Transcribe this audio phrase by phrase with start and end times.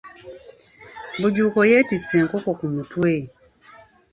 [1.19, 3.11] Bujuuko yetiise enkoko ku mutwe.